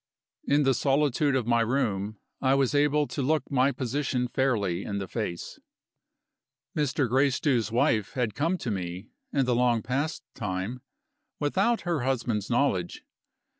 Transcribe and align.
In 0.47 0.63
the 0.63 0.73
solitude 0.73 1.35
of 1.35 1.45
my 1.45 1.59
room, 1.61 2.17
I 2.41 2.55
was 2.55 2.73
able 2.73 3.05
to 3.05 3.21
look 3.21 3.51
my 3.51 3.71
position 3.71 4.27
fairly 4.27 4.83
in 4.83 4.97
the 4.97 5.07
face. 5.07 5.59
Mr. 6.75 7.07
Gracedieu's 7.07 7.71
wife 7.71 8.13
had 8.13 8.33
come 8.33 8.57
to 8.57 8.71
me, 8.71 9.09
in 9.31 9.45
the 9.45 9.53
long 9.53 9.83
past 9.83 10.23
time, 10.33 10.81
without 11.37 11.81
her 11.81 11.99
husband's 11.99 12.49
knowledge. 12.49 13.03